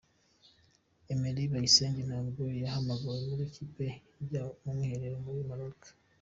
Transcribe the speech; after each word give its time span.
Emery 1.11 1.43
Bayisenge 1.51 2.01
ntabwo 2.09 2.43
yahamagawe 2.63 3.19
muri 3.29 3.43
iyi 3.45 3.53
kipe 3.55 3.85
izajya 4.21 4.55
mu 4.63 4.71
mwiherero 4.77 5.17
muri 5.25 5.41
Maroc. 5.49 5.79